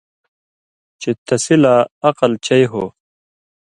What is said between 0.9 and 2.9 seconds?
چے تسی لا عقل چئ ہو۔